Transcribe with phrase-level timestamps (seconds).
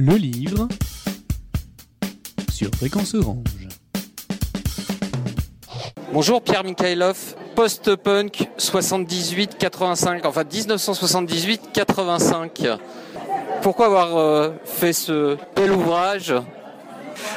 [0.00, 0.68] Le livre
[2.52, 3.66] sur Fréquence Orange.
[6.12, 12.78] Bonjour Pierre Mikhailov, post-punk 78-85, enfin 1978-85.
[13.60, 16.32] Pourquoi avoir euh, fait ce bel ouvrage?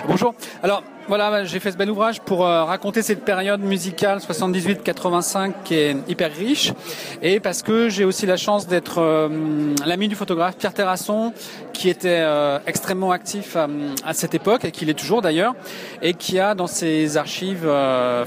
[0.07, 0.33] Bonjour.
[0.63, 5.75] Alors voilà, j'ai fait ce bel ouvrage pour euh, raconter cette période musicale 78-85 qui
[5.75, 6.71] est hyper riche
[7.21, 11.33] et parce que j'ai aussi la chance d'être euh, l'ami du photographe Pierre Terrasson
[11.73, 13.57] qui était euh, extrêmement actif
[14.05, 15.55] à cette époque et qui l'est toujours d'ailleurs
[16.01, 17.69] et qui a dans ses archives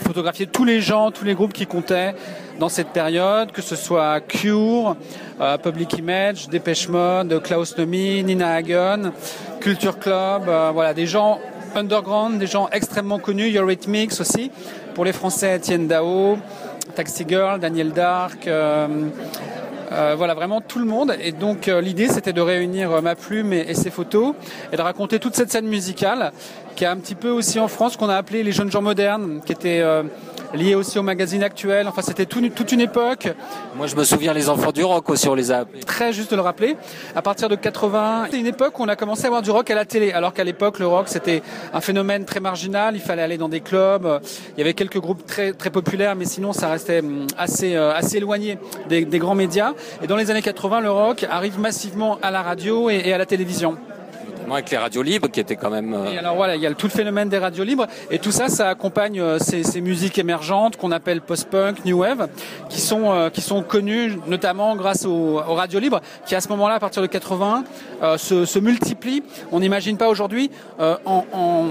[0.01, 2.15] photographié tous les gens, tous les groupes qui comptaient
[2.59, 4.97] dans cette période, que ce soit Cure,
[5.63, 9.13] Public Image, Dépêche Mode, Klaus Nomi, Nina Hagen,
[9.61, 11.41] Culture Club, voilà des gens
[11.75, 14.51] underground, des gens extrêmement connus, Eurythmics aussi,
[14.95, 16.39] pour les Français, Etienne Dao,
[16.95, 18.87] Taxi Girl, Daniel Dark, euh,
[19.93, 21.17] euh, voilà, vraiment tout le monde.
[21.21, 24.35] Et donc euh, l'idée, c'était de réunir ma plume et, ses photos
[24.73, 26.33] et de raconter toute cette scène musicale
[26.77, 29.41] qui est un petit peu aussi en France qu'on a appelé les jeunes gens modernes,
[29.47, 29.81] qui était
[30.55, 31.89] lié aussi au magazine actuel.
[31.89, 33.29] Enfin, c'était toute une époque.
[33.77, 35.65] Moi, je me souviens les enfants du rock aussi, on les a.
[35.87, 36.77] Très juste de le rappeler.
[37.15, 39.71] À partir de 80, c'est une époque où on a commencé à voir du rock
[39.71, 42.95] à la télé, alors qu'à l'époque, le rock c'était un phénomène très marginal.
[42.95, 44.21] Il fallait aller dans des clubs.
[44.57, 47.95] Il y avait quelques groupes très très populaires, mais sinon, ça restait hum, assez euh,
[47.95, 49.73] assez éloigné des, grands médias.
[50.03, 53.27] Et dans les années 80, le rock arrive massivement à la radio et à la
[53.27, 53.77] télévision
[54.53, 55.95] avec les radios libres qui étaient quand même.
[55.95, 58.33] Euh, et alors voilà, il y a tout le phénomène des radios libres et tout
[58.33, 62.29] ça, ça accompagne euh, ces, musiques émergentes qu'on appelle post-punk, new wave,
[62.69, 66.75] qui sont euh, qui sont connues notamment grâce aux, radios libres, qui à ce moment-là,
[66.75, 67.65] à partir de 80,
[68.17, 69.23] se, se, multiplient.
[69.53, 70.51] On n'imagine pas aujourd'hui.
[70.79, 71.67] en, en,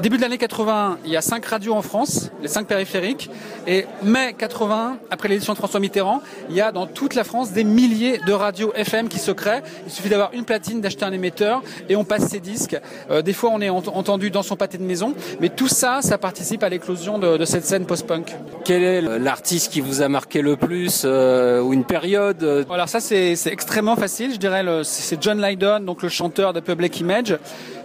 [0.00, 3.30] début de l'année 80, il y a cinq radios en France, les cinq périphériques,
[3.66, 7.52] et mai 80, après l'édition de François Mitterrand, il y a dans toute la France
[7.52, 9.62] des milliers de radios FM qui se créent.
[9.86, 12.76] Il suffit d'avoir une platine, d'acheter un émetteur, et on passe ses disques.
[13.10, 16.18] Euh, des fois, on est entendu dans son pâté de maison, mais tout ça, ça
[16.18, 18.34] participe à l'éclosion de, cette scène post-punk.
[18.64, 22.88] Quel est l'artiste qui vous a marqué le plus euh, ou une période euh Alors
[22.88, 24.32] ça, c'est extrêmement facile.
[24.32, 27.36] Je dirais, c'est John Lydon, donc le chanteur de Public Image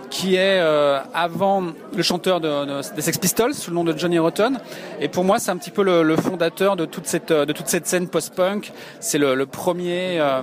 [0.09, 1.63] qui est euh, avant
[1.95, 4.59] le chanteur de, des Sex Pistols sous le nom de Johnny Rotten.
[4.99, 7.87] Et pour moi, c'est un petit peu le, fondateur de toute cette de toute cette
[7.87, 8.71] scène post-punk.
[8.99, 10.41] C'est le, premier euh,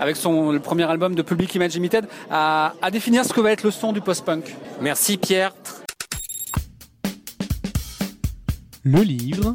[0.00, 3.52] avec son le premier album de Public Image Limited à, à définir ce que va
[3.52, 4.56] être le son du post-punk.
[4.80, 5.52] Merci Pierre.
[8.84, 9.54] Le livre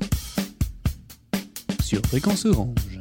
[1.81, 2.96] sur Fréquence Orange.